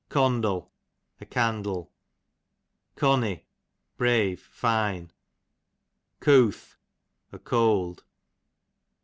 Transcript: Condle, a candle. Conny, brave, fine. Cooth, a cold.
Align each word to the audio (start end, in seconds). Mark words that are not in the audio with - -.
Condle, 0.09 0.71
a 1.19 1.27
candle. 1.27 1.91
Conny, 2.95 3.45
brave, 3.97 4.39
fine. 4.41 5.11
Cooth, 6.19 6.75
a 7.31 7.37
cold. 7.37 8.03